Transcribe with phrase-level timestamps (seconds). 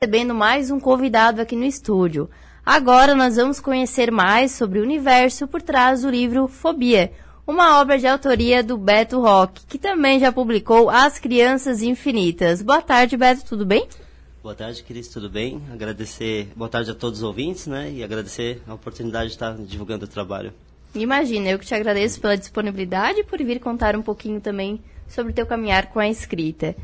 [0.00, 2.30] recebendo mais um convidado aqui no estúdio.
[2.64, 7.10] Agora nós vamos conhecer mais sobre o universo por trás do livro Fobia,
[7.44, 12.62] uma obra de autoria do Beto Rock, que também já publicou As Crianças Infinitas.
[12.62, 13.88] Boa tarde, Beto, tudo bem?
[14.40, 15.60] Boa tarde, Cris, tudo bem?
[15.72, 17.90] Agradecer, boa tarde a todos os ouvintes, né?
[17.90, 20.52] E agradecer a oportunidade de estar divulgando o trabalho.
[20.94, 25.32] Imagina, eu que te agradeço pela disponibilidade e por vir contar um pouquinho também sobre
[25.32, 26.76] o teu caminhar com a escrita.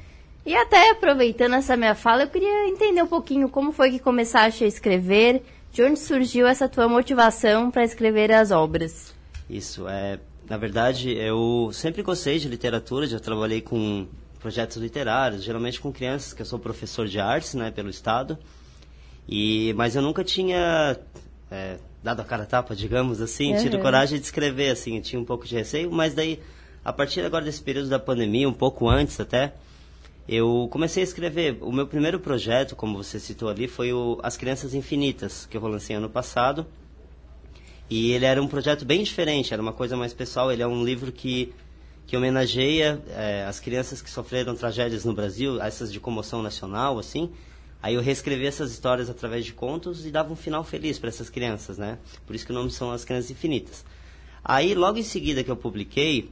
[0.46, 4.64] E até aproveitando essa minha fala, eu queria entender um pouquinho como foi que começaste
[4.64, 5.42] a escrever,
[5.72, 9.14] de onde surgiu essa tua motivação para escrever as obras.
[9.48, 10.18] Isso, é,
[10.48, 14.06] na verdade, eu sempre gostei de literatura, já trabalhei com
[14.38, 18.38] projetos literários, geralmente com crianças, que eu sou professor de artes, né, pelo estado.
[19.26, 20.98] E mas eu nunca tinha
[21.50, 23.62] é, dado a cara tapa, digamos assim, uhum.
[23.62, 26.38] tido coragem de escrever, assim, tinha um pouco de receio, mas daí
[26.84, 29.54] a partir agora desse período da pandemia, um pouco antes até,
[30.28, 31.58] eu comecei a escrever.
[31.60, 35.66] O meu primeiro projeto, como você citou ali, foi o As Crianças Infinitas, que eu
[35.66, 36.66] lancei ano passado.
[37.90, 40.50] E ele era um projeto bem diferente, era uma coisa mais pessoal.
[40.50, 41.52] Ele é um livro que,
[42.06, 47.30] que homenageia é, as crianças que sofreram tragédias no Brasil, essas de comoção nacional, assim.
[47.82, 51.28] Aí eu reescrevi essas histórias através de contos e dava um final feliz para essas
[51.28, 51.98] crianças, né?
[52.26, 53.84] Por isso que o nome são As Crianças Infinitas.
[54.42, 56.30] Aí, logo em seguida que eu publiquei,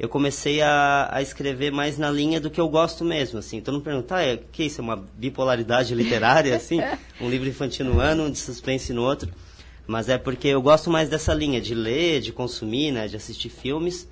[0.00, 3.58] eu comecei a, a, escrever mais na linha do que eu gosto mesmo, assim.
[3.58, 6.80] Então não perguntar, ah, é, que isso é uma bipolaridade literária, assim?
[7.20, 9.30] Um livro infantil no ano, um de suspense no outro.
[9.86, 13.50] Mas é porque eu gosto mais dessa linha de ler, de consumir, né, de assistir
[13.50, 14.08] filmes,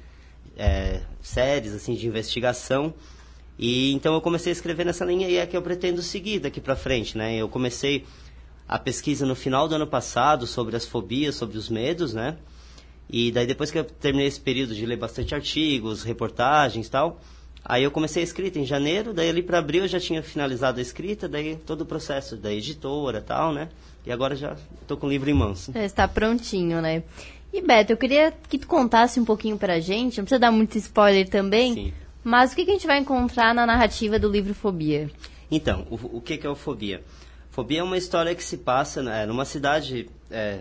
[0.59, 2.93] é, séries, assim, de investigação.
[3.59, 6.61] E então eu comecei a escrever nessa linha e é que eu pretendo seguir daqui
[6.61, 7.35] para frente, né?
[7.35, 8.05] Eu comecei
[8.69, 12.37] a pesquisa no final do ano passado sobre as fobias, sobre os medos, né?
[13.11, 17.21] E daí depois que eu terminei esse período de ler bastante artigos, reportagens e tal,
[17.65, 20.79] aí eu comecei a escrita em janeiro, daí ali para abril eu já tinha finalizado
[20.79, 23.69] a escrita, daí todo o processo da editora tal, né?
[24.05, 25.71] E agora já estou com o livro em mãos.
[25.73, 27.03] Já está prontinho, né?
[27.53, 30.77] E Beto, eu queria que tu contasse um pouquinho pra gente, não precisa dar muito
[30.77, 31.93] spoiler também, Sim.
[32.23, 35.11] mas o que, que a gente vai encontrar na narrativa do livro Fobia?
[35.51, 37.03] Então, o, o que, que é o Fobia?
[37.51, 40.61] Fobia é uma história que se passa né, numa cidade é,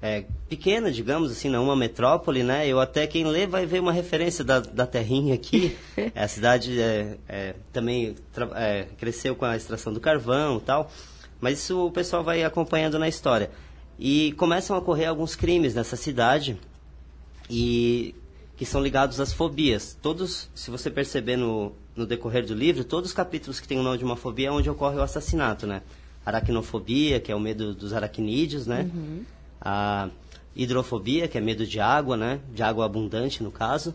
[0.00, 2.66] é, pequena, digamos assim, não uma metrópole, né?
[2.68, 5.76] Eu até quem lê vai ver uma referência da, da terrinha aqui.
[6.14, 8.14] a cidade é, é, também
[8.54, 10.90] é, cresceu com a extração do carvão e tal,
[11.40, 13.50] mas isso o pessoal vai acompanhando na história.
[13.98, 16.56] E começam a ocorrer alguns crimes nessa cidade
[17.50, 18.14] e
[18.56, 19.98] que são ligados às fobias.
[20.00, 23.82] Todos, se você perceber no, no decorrer do livro, todos os capítulos que tem o
[23.82, 25.82] nome de uma fobia é onde ocorre o assassinato, né?
[26.24, 28.88] Aracnofobia, que é o medo dos aracnídeos, né?
[28.94, 29.24] Uhum
[29.60, 30.08] a
[30.54, 32.40] hidrofobia, que é medo de água, né?
[32.52, 33.94] De água abundante, no caso.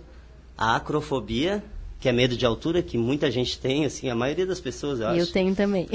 [0.57, 1.63] A acrofobia,
[1.99, 5.07] que é medo de altura, que muita gente tem, assim, a maioria das pessoas, eu
[5.07, 5.19] acho.
[5.19, 5.87] Eu tenho também.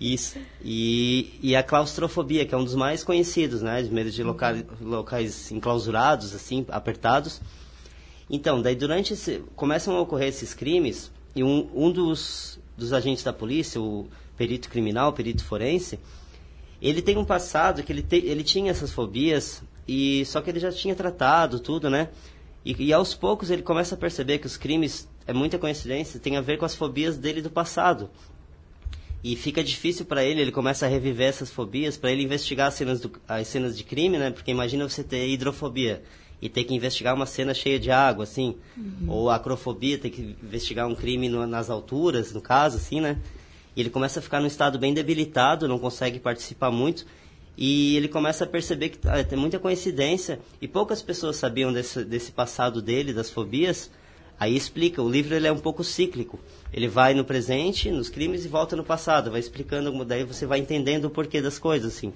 [0.00, 0.38] Isso.
[0.64, 3.82] E, e a claustrofobia, que é um dos mais conhecidos, né?
[3.82, 7.40] De medo de locais, locais enclausurados, assim, apertados.
[8.28, 9.42] Então, daí durante esse...
[9.54, 14.68] Começam a ocorrer esses crimes e um, um dos, dos agentes da polícia, o perito
[14.68, 15.98] criminal, o perito forense,
[16.88, 20.58] ele tem um passado que ele, te, ele tinha essas fobias, e só que ele
[20.58, 22.08] já tinha tratado tudo, né?
[22.64, 26.36] E, e, aos poucos ele começa a perceber que os crimes, é muita coincidência, tem
[26.36, 28.10] a ver com as fobias dele do passado.
[29.22, 32.74] E fica difícil para ele, ele começa a reviver essas fobias, para ele investigar as
[32.74, 34.32] cenas, do, as cenas de crime, né?
[34.32, 36.02] Porque imagina você ter hidrofobia
[36.40, 38.56] e ter que investigar uma cena cheia de água, assim.
[38.76, 39.08] Uhum.
[39.08, 43.20] Ou acrofobia, ter que investigar um crime no, nas alturas, no caso, assim, né?
[43.74, 47.06] E ele começa a ficar num estado bem debilitado, não consegue participar muito.
[47.56, 52.04] E ele começa a perceber que ah, tem muita coincidência e poucas pessoas sabiam desse,
[52.04, 53.90] desse passado dele, das fobias.
[54.40, 56.40] Aí explica, o livro ele é um pouco cíclico.
[56.72, 60.58] Ele vai no presente, nos crimes e volta no passado, vai explicando, daí você vai
[60.58, 62.12] entendendo o porquê das coisas, assim.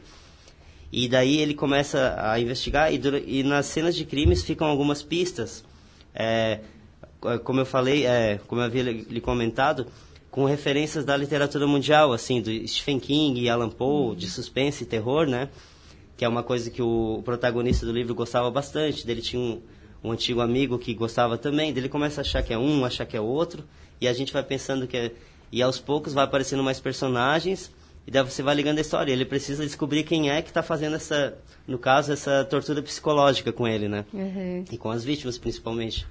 [0.91, 5.65] E daí ele começa a investigar e, e nas cenas de crimes ficam algumas pistas.
[6.15, 6.61] É,
[7.45, 9.87] como eu falei, é, como eu havia lhe comentado,
[10.37, 14.87] com referências da literatura mundial, assim, do Stephen King e Alan Poe, de suspense e
[14.87, 15.49] terror, né?
[16.15, 19.07] Que é uma coisa que o protagonista do livro gostava bastante.
[19.07, 19.63] Dele tinha um,
[20.05, 21.73] um antigo amigo que gostava também.
[21.73, 23.65] Dele começa a achar que é um, achar que é outro.
[23.99, 25.13] E a gente vai pensando que é...
[25.51, 27.73] E aos poucos vai aparecendo mais personagens.
[28.07, 29.11] E daí você vai ligando a história.
[29.11, 31.35] Ele precisa descobrir quem é que está fazendo essa,
[31.67, 34.05] no caso, essa tortura psicológica com ele, né?
[34.13, 34.67] Uhum.
[34.71, 36.07] E com as vítimas, principalmente.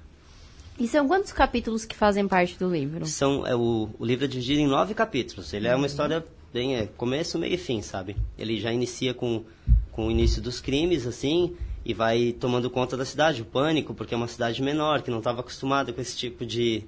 [0.78, 3.06] E são quantos capítulos que fazem parte do livro?
[3.06, 5.52] São, é, o, o livro é dividido em nove capítulos.
[5.52, 8.16] Ele é uma história bem é, começo, meio e fim, sabe?
[8.38, 9.44] Ele já inicia com,
[9.90, 14.12] com o início dos crimes, assim, e vai tomando conta da cidade, o pânico, porque
[14.12, 16.84] é uma cidade menor, que não estava acostumada com esse tipo de,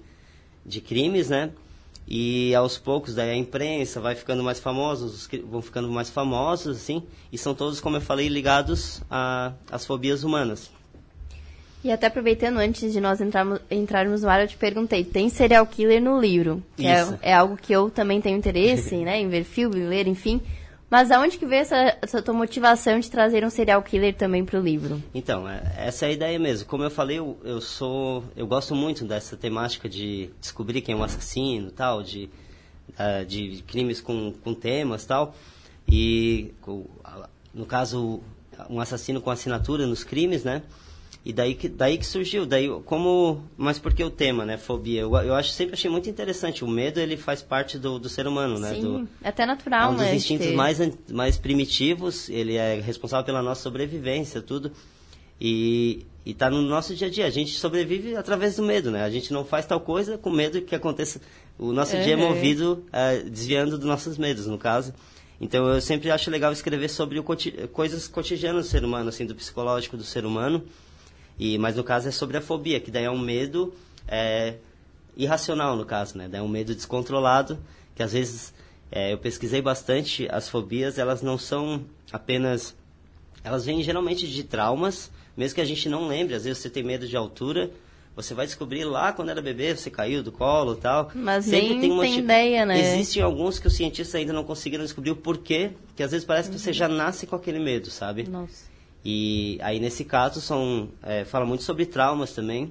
[0.67, 1.52] de crimes, né?
[2.11, 6.79] e aos poucos daí a imprensa vai ficando mais famosa, os vão ficando mais famosos,
[6.79, 9.02] assim, e são todos, como eu falei, ligados
[9.70, 10.70] às fobias humanas.
[11.88, 15.67] E até aproveitando, antes de nós entrarmos, entrarmos no ar, eu te perguntei, tem serial
[15.67, 16.62] killer no livro?
[16.76, 20.38] Que é, é, algo que eu também tenho interesse, né, em ver filme, ler, enfim.
[20.90, 24.61] Mas aonde que veio essa, essa tua motivação de trazer um serial killer também para
[24.61, 25.02] o livro?
[25.14, 26.69] Então, é, essa é a ideia mesmo.
[26.69, 30.99] Como eu falei, eu, eu, sou, eu gosto muito dessa temática de descobrir quem é
[30.99, 32.29] um assassino, tal, de,
[32.91, 35.34] uh, de crimes com, com temas, tal.
[35.91, 36.52] E
[37.55, 38.20] no caso,
[38.69, 40.61] um assassino com assinatura nos crimes, né?
[41.28, 45.02] E daí que, daí que surgiu, daí como, mas por que o tema, né, fobia?
[45.02, 48.26] Eu, eu acho, sempre achei muito interessante, o medo ele faz parte do, do ser
[48.26, 48.72] humano, né?
[48.72, 49.92] Sim, é até natural, né?
[49.92, 50.78] É um dos né, instintos mais,
[51.12, 54.72] mais primitivos, ele é responsável pela nossa sobrevivência, tudo.
[55.38, 59.04] E, e tá no nosso dia a dia, a gente sobrevive através do medo, né?
[59.04, 61.20] A gente não faz tal coisa com medo que aconteça,
[61.58, 62.02] o nosso uhum.
[62.04, 64.94] dia é movido é, desviando dos nossos medos, no caso.
[65.38, 67.24] Então eu sempre acho legal escrever sobre o,
[67.70, 70.64] coisas cotidianas do ser humano, assim, do psicológico do ser humano,
[71.38, 73.73] e, mas no caso é sobre a fobia, que daí é um medo
[74.06, 74.55] é,
[75.17, 76.29] irracional, no caso, né?
[76.29, 77.58] Daí é um medo descontrolado,
[77.94, 78.52] que às vezes
[78.90, 82.75] é, eu pesquisei bastante, as fobias, elas não são apenas...
[83.44, 86.82] Elas vêm geralmente de traumas, mesmo que a gente não lembre, às vezes você tem
[86.82, 87.70] medo de altura,
[88.17, 91.12] você vai descobrir lá quando era bebê, você caiu do colo e tal.
[91.14, 92.81] Mas Sempre nem tem, uma tem ideia, né?
[92.81, 96.50] Existem alguns que os cientistas ainda não conseguiram descobrir o porquê, que às vezes parece
[96.50, 98.29] que você já nasce com aquele medo, sabe?
[98.29, 98.64] Nossa.
[99.10, 102.70] E aí, nesse caso, são, é, fala muito sobre traumas também,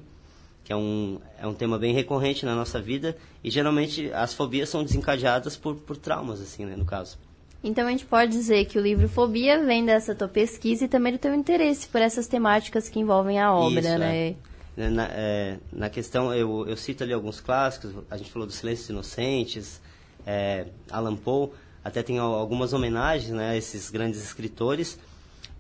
[0.64, 3.18] que é um, é um tema bem recorrente na nossa vida.
[3.44, 7.18] E geralmente as fobias são desencadeadas por, por traumas, assim, né, no caso.
[7.64, 11.14] Então a gente pode dizer que o livro Fobia vem dessa tua pesquisa e também
[11.14, 14.36] do teu interesse por essas temáticas que envolvem a obra, Isso, né?
[14.78, 14.90] É.
[14.92, 18.88] Na, é, na questão, eu, eu cito ali alguns clássicos, a gente falou dos Silêncios
[18.90, 19.82] Inocentes,
[20.24, 21.50] é, Alan Poe,
[21.84, 25.00] até tem algumas homenagens né, a esses grandes escritores.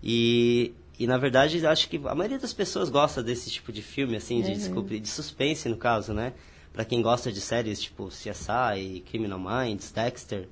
[0.01, 4.15] E, e na verdade, acho que a maioria das pessoas gosta desse tipo de filme,
[4.15, 4.85] assim, de, uhum.
[4.85, 6.33] de suspense, no caso, né?
[6.73, 10.47] Para quem gosta de séries tipo CSI, Criminal Minds, Dexter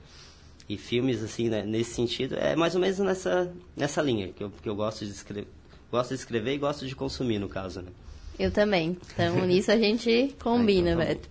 [0.67, 4.49] e filmes assim né, nesse sentido, é mais ou menos nessa, nessa linha que eu,
[4.49, 5.47] que eu gosto de escrever.
[5.91, 7.89] Gosto de escrever e gosto de consumir, no caso, né?
[8.39, 8.97] Eu também.
[9.13, 11.29] Então, nisso a gente combina, ah, então, Beto.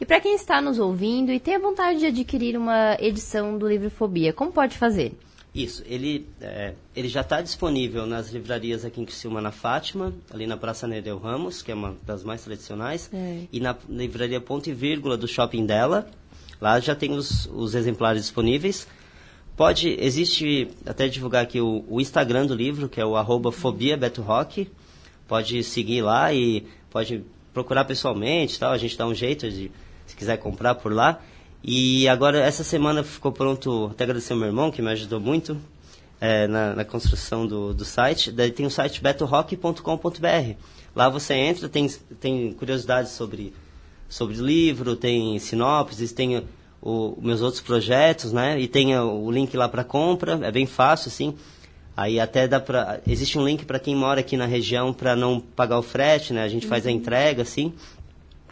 [0.00, 3.68] E para quem está nos ouvindo e tem a vontade de adquirir uma edição do
[3.68, 5.12] livro Fobia, como pode fazer?
[5.54, 10.46] Isso, ele, é, ele já está disponível nas livrarias aqui em Criciúma, na Fátima, ali
[10.46, 13.42] na Praça Nereu Ramos, que é uma das mais tradicionais, é.
[13.52, 16.08] e na livraria Ponto e Vírgula do Shopping dela.
[16.58, 18.88] Lá já tem os, os exemplares disponíveis.
[19.54, 23.96] Pode, existe, até divulgar aqui o, o Instagram do livro, que é o arroba Fobia
[23.96, 24.70] Beto Rock.
[25.28, 27.22] Pode seguir lá e pode
[27.52, 28.72] procurar pessoalmente, tal.
[28.72, 29.70] a gente dá um jeito de,
[30.06, 31.20] se quiser comprar por lá.
[31.64, 35.56] E agora, essa semana ficou pronto, até agradecer ao meu irmão, que me ajudou muito
[36.20, 38.32] é, na, na, construção do, do site.
[38.32, 40.56] Daí tem o site betorock.com.br.
[40.94, 41.88] Lá você entra, tem,
[42.20, 43.54] tem curiosidades sobre,
[44.08, 46.44] sobre livro, tem sinopses, tem
[46.82, 48.60] o, meus outros projetos, né?
[48.60, 51.34] E tem o link lá para compra, é bem fácil, assim.
[51.96, 53.00] Aí até dá pra...
[53.06, 56.42] Existe um link para quem mora aqui na região para não pagar o frete, né?
[56.42, 56.96] A gente faz a uhum.
[56.96, 57.72] entrega, assim.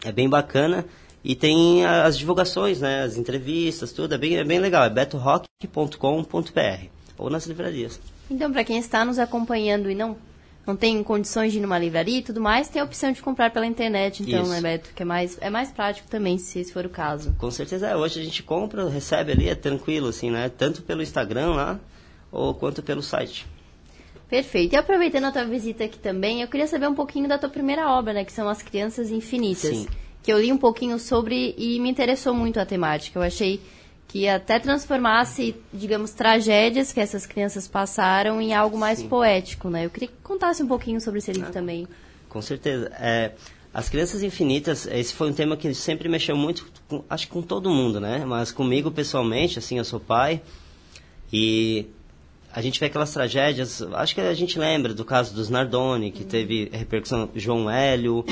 [0.03, 0.85] É bem bacana.
[1.23, 3.03] E tem as divulgações, né?
[3.03, 4.15] As entrevistas, tudo.
[4.15, 4.83] É bem, é bem legal.
[4.83, 6.85] É betorock.com.br
[7.17, 7.99] ou nas livrarias.
[8.29, 10.17] Então, para quem está nos acompanhando e não
[10.65, 13.49] não tem condições de ir numa livraria e tudo mais, tem a opção de comprar
[13.49, 14.51] pela internet, então, Isso.
[14.51, 14.91] né, Beto?
[14.95, 17.33] Que é mais, é mais prático também, se esse for o caso.
[17.39, 17.95] Com certeza é.
[17.95, 20.49] Hoje a gente compra, recebe ali, é tranquilo, assim, né?
[20.49, 21.79] Tanto pelo Instagram lá,
[22.31, 23.47] ou quanto pelo site.
[24.29, 24.73] Perfeito.
[24.73, 27.89] E aproveitando a tua visita aqui também, eu queria saber um pouquinho da tua primeira
[27.89, 28.23] obra, né?
[28.23, 29.75] Que são As Crianças Infinitas.
[29.75, 29.87] Sim
[30.23, 33.17] que eu li um pouquinho sobre e me interessou muito a temática.
[33.17, 33.61] Eu achei
[34.07, 39.07] que até transformasse, digamos, tragédias que essas crianças passaram em algo mais Sim.
[39.07, 39.85] poético, né?
[39.85, 41.87] Eu queria que contasse um pouquinho sobre esse livro ah, também.
[42.27, 42.91] Com certeza.
[42.99, 43.31] É,
[43.73, 47.41] as Crianças Infinitas, esse foi um tema que sempre mexeu muito, com, acho que com
[47.41, 48.25] todo mundo, né?
[48.25, 50.41] Mas comigo pessoalmente, assim, eu sou pai
[51.31, 51.85] e
[52.53, 56.23] a gente vê aquelas tragédias, acho que a gente lembra do caso dos Nardoni, que
[56.23, 56.27] uhum.
[56.27, 58.25] teve repercussão João Hélio,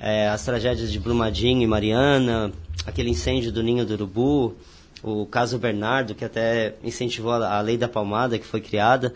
[0.00, 2.52] é, as tragédias de Brumadinho e Mariana,
[2.86, 4.56] aquele incêndio do Ninho do Urubu,
[5.02, 9.14] o caso Bernardo, que até incentivou a, a lei da palmada que foi criada.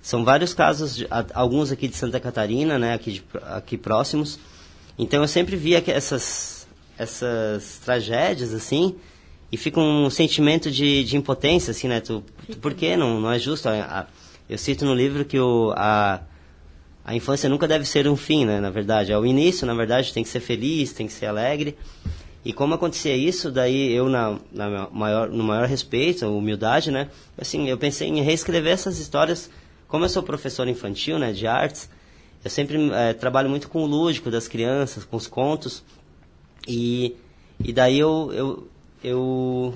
[0.00, 4.38] São vários casos, de, alguns aqui de Santa Catarina, né, aqui, de, aqui próximos.
[4.98, 6.66] Então eu sempre via essas,
[6.98, 8.96] essas tragédias, assim,
[9.50, 12.00] e fica um sentimento de, de impotência, assim, né?
[12.00, 13.68] Tu, tu, por que não, não é justo?
[14.48, 16.20] eu cito no livro que o, a,
[17.04, 18.60] a infância nunca deve ser um fim, né?
[18.60, 21.76] Na verdade, é o início, na verdade, tem que ser feliz, tem que ser alegre.
[22.44, 27.08] E como acontecia isso, daí eu, na, na maior, no maior respeito, humildade, né?
[27.38, 29.50] Assim, eu pensei em reescrever essas histórias.
[29.88, 31.88] Como eu sou professor infantil, né, de artes,
[32.44, 35.84] eu sempre é, trabalho muito com o lúdico das crianças, com os contos.
[36.66, 37.14] E,
[37.62, 38.68] e daí eu, eu,
[39.04, 39.74] eu,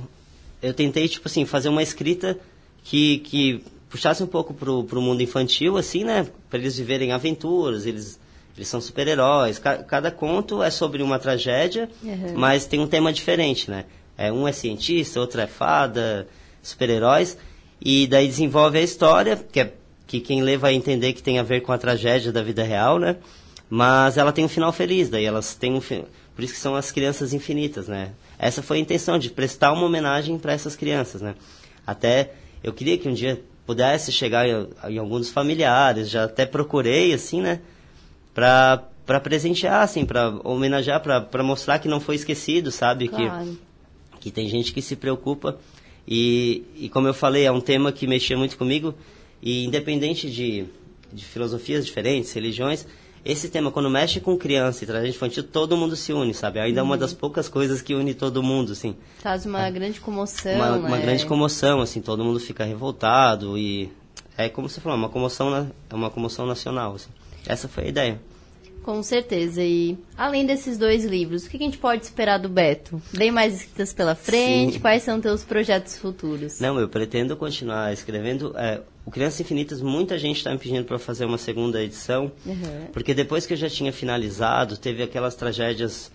[0.62, 2.38] eu tentei, tipo assim, fazer uma escrita
[2.83, 3.64] que, que
[3.96, 6.26] puxasse um pouco pro, pro mundo infantil, assim, né?
[6.50, 8.20] Para eles viverem aventuras, eles,
[8.54, 9.58] eles são super-heróis.
[9.58, 12.34] Cada, cada conto é sobre uma tragédia, uhum.
[12.36, 13.86] mas tem um tema diferente, né?
[14.16, 16.28] É, um é cientista, outro é fada,
[16.62, 17.38] super-heróis.
[17.80, 19.72] E daí desenvolve a história, que, é,
[20.06, 22.98] que quem lê vai entender que tem a ver com a tragédia da vida real,
[22.98, 23.16] né?
[23.68, 25.80] Mas ela tem um final feliz, daí elas têm um...
[25.80, 28.12] Por isso que são as crianças infinitas, né?
[28.38, 31.34] Essa foi a intenção, de prestar uma homenagem para essas crianças, né?
[31.86, 37.12] Até eu queria que um dia pudesse chegar em, em alguns familiares, já até procurei,
[37.12, 37.61] assim, né?
[38.32, 43.08] Pra, pra presentear, assim, pra homenagear, pra, pra mostrar que não foi esquecido, sabe?
[43.08, 43.58] Claro.
[44.14, 45.58] Que, que tem gente que se preocupa.
[46.06, 48.94] E, e como eu falei, é um tema que mexia muito comigo.
[49.42, 50.66] E independente de,
[51.12, 52.87] de filosofias diferentes, religiões,
[53.26, 56.61] esse tema, quando mexe com criança e tragédia infantil, todo mundo se une, sabe?
[56.61, 57.00] Ainda é uma uhum.
[57.00, 58.97] das poucas coisas que une todo mundo, assim.
[59.18, 59.71] Faz uma é.
[59.71, 60.88] grande comoção, uma, né?
[60.88, 63.90] uma grande comoção, assim, todo mundo fica revoltado e...
[64.38, 67.09] É como você falou, uma comoção, é uma comoção nacional, assim.
[67.47, 68.21] Essa foi a ideia.
[68.87, 69.64] Com certeza.
[69.64, 73.02] E além desses dois livros, o que a gente pode esperar do Beto?
[73.12, 74.75] Vem mais escritas pela frente?
[74.75, 74.78] Sim.
[74.78, 76.61] Quais são teus projetos futuros?
[76.61, 78.54] Não, eu pretendo continuar escrevendo.
[78.56, 82.88] É, o Crianças Infinitas, muita gente está me pedindo para fazer uma segunda edição, uhum.
[82.92, 86.10] porque depois que eu já tinha finalizado, teve aquelas tragédias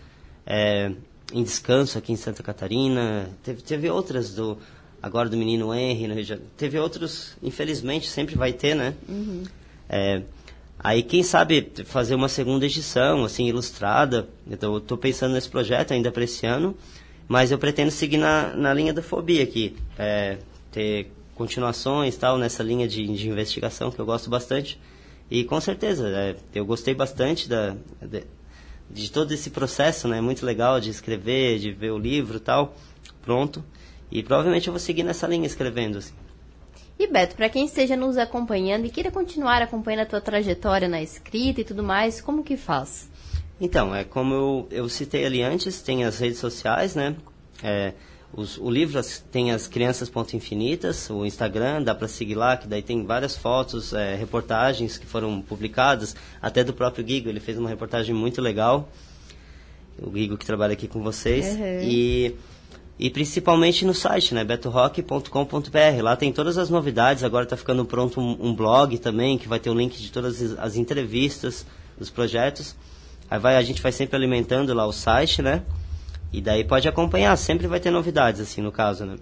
[0.45, 0.91] é,
[1.33, 4.57] em descanso aqui em Santa Catarina, teve, teve outras do
[5.01, 8.93] agora do menino Henry, no teve outros, infelizmente, sempre vai ter, né?
[9.09, 9.43] Uhum.
[9.89, 10.21] É,
[10.83, 14.27] Aí, quem sabe fazer uma segunda edição, assim, ilustrada.
[14.49, 16.75] Então, eu estou pensando nesse projeto ainda para esse ano,
[17.27, 19.75] mas eu pretendo seguir na, na linha da fobia aqui.
[19.95, 20.39] É,
[20.71, 24.79] ter continuações tal, nessa linha de, de investigação que eu gosto bastante.
[25.29, 28.23] E com certeza, é, eu gostei bastante da, de,
[28.87, 30.21] de, todo esse processo, né?
[30.21, 32.75] Muito legal de escrever, de ver o livro tal,
[33.23, 33.63] pronto.
[34.11, 36.13] E provavelmente eu vou seguir nessa linha escrevendo, assim.
[36.99, 41.01] E Beto, para quem esteja nos acompanhando e queira continuar acompanhando a tua trajetória na
[41.01, 43.09] escrita e tudo mais, como que faz?
[43.59, 47.15] Então, é como eu, eu citei ali antes, tem as redes sociais, né?
[47.63, 47.93] É,
[48.33, 52.67] os, o livro tem as Crianças Ponto Infinitas, o Instagram, dá para seguir lá, que
[52.67, 57.57] daí tem várias fotos, é, reportagens que foram publicadas, até do próprio Gigo, ele fez
[57.57, 58.89] uma reportagem muito legal,
[60.01, 61.55] o Gigo que trabalha aqui com vocês.
[61.55, 61.83] Uhum.
[61.83, 62.35] E
[63.01, 66.03] e principalmente no site, né, betorock.com.br.
[66.03, 69.59] Lá tem todas as novidades, agora está ficando pronto um, um, blog também, que vai
[69.59, 71.65] ter o link de todas as entrevistas
[71.97, 72.75] dos projetos.
[73.27, 75.63] Aí vai, a gente vai sempre alimentando lá o site, né?
[76.31, 79.15] E daí pode acompanhar, sempre vai ter novidades, assim, no caso, né?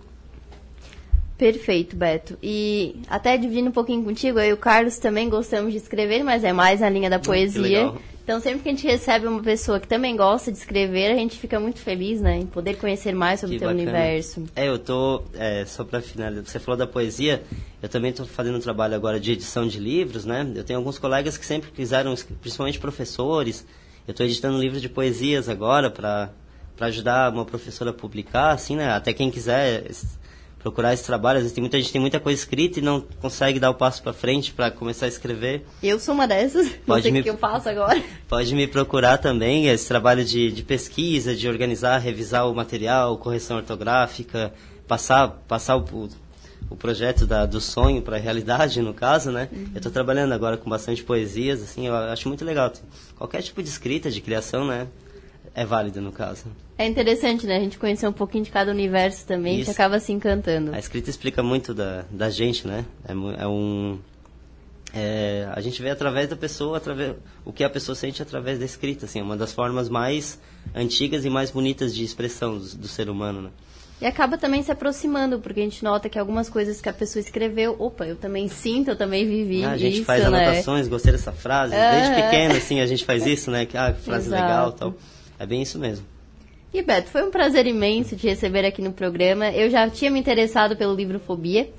[1.38, 2.38] Perfeito, Beto.
[2.44, 6.44] E até dividindo um pouquinho contigo, eu e o Carlos também gostamos de escrever, mas
[6.44, 7.94] é mais na linha da poesia.
[8.22, 11.40] Então, sempre que a gente recebe uma pessoa que também gosta de escrever, a gente
[11.40, 12.38] fica muito feliz, né?
[12.38, 13.90] Em poder conhecer mais sobre o teu bacana.
[13.90, 14.44] universo.
[14.56, 17.42] É, eu tô, é, só para finalizar, você falou da poesia,
[17.82, 20.46] eu também estou fazendo um trabalho agora de edição de livros, né?
[20.54, 23.66] Eu tenho alguns colegas que sempre quiseram, principalmente professores,
[24.08, 26.30] eu estou editando livros de poesias agora para
[26.88, 28.92] ajudar uma professora a publicar, assim, né?
[28.92, 29.86] Até quem quiser
[30.60, 31.38] procurar esse trabalho.
[31.38, 34.04] Às vezes tem muita gente tem muita coisa escrita e não consegue dar o passo
[34.04, 35.66] para frente para começar a escrever.
[35.82, 36.70] Eu sou uma dessas.
[36.86, 38.02] Pode me, que eu faço agora.
[38.28, 39.68] Pode me procurar também.
[39.68, 44.54] Esse trabalho de, de pesquisa, de organizar, revisar o material, correção ortográfica,
[44.88, 46.10] passar, passar o,
[46.70, 49.50] o projeto da, do sonho para a realidade, no caso, né?
[49.52, 49.70] Uhum.
[49.74, 52.72] Eu estou trabalhando agora com bastante poesias, assim, eu acho muito legal.
[53.16, 54.88] Qualquer tipo de escrita, de criação, né?
[55.54, 56.46] É válido no caso.
[56.78, 57.58] É interessante, né?
[57.58, 59.66] A gente conhecer um pouquinho de cada universo também, Isso.
[59.66, 60.74] que acaba se encantando.
[60.74, 62.86] A escrita explica muito da, da gente, né?
[63.06, 63.12] É,
[63.44, 64.00] é um...
[64.94, 67.16] É, a gente vê através da pessoa, através,
[67.46, 70.40] o que a pessoa sente através da escrita, assim, é uma das formas mais
[70.74, 73.50] antigas e mais bonitas de expressão do, do ser humano, né?
[74.02, 77.22] E acaba também se aproximando, porque a gente nota que algumas coisas que a pessoa
[77.22, 80.28] escreveu, opa, eu também sinto, eu também vivi ah, A gente isso, faz né?
[80.28, 83.66] anotações, gostei dessa frase, desde pequeno, assim, a gente faz isso, né?
[83.66, 84.42] Que, ah, frase Exato.
[84.42, 84.94] legal tal.
[85.40, 86.06] É bem isso mesmo.
[86.74, 89.50] E Beto, foi um prazer imenso te receber aqui no programa.
[89.50, 91.70] Eu já tinha me interessado pelo livro Fobia.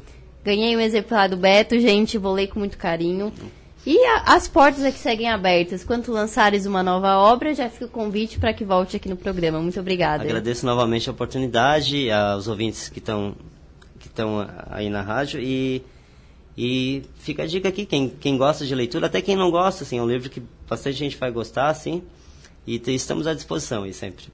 [0.43, 3.33] Ganhei um exemplar do Beto, gente, vou ler com muito carinho.
[3.87, 5.85] E a, as portas aqui seguem abertas.
[5.85, 9.61] Quando lançares uma nova obra, já fica o convite para que volte aqui no programa.
[9.61, 10.25] Muito obrigada.
[10.25, 13.35] Agradeço novamente a oportunidade aos ouvintes que estão
[13.99, 15.83] que estão aí na rádio e
[16.57, 19.99] e fica a dica aqui, quem, quem gosta de leitura, até quem não gosta, assim,
[19.99, 22.03] é um livro que bastante gente vai gostar, assim.
[22.71, 24.27] E estamos à disposição aí sempre.